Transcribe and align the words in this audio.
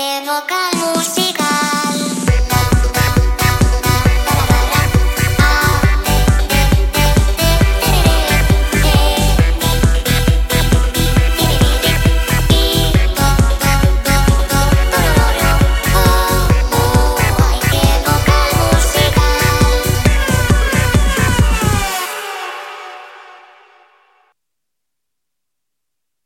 que 0.00 0.22
no 0.24 0.46
calmos 0.46 1.19